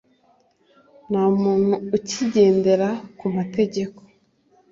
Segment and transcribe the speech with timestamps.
[1.09, 4.01] nta muntu ukigendera kuma tegeko